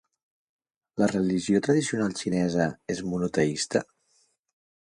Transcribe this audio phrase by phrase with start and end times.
[1.01, 3.83] La religió tradicional xinesa és monoteista?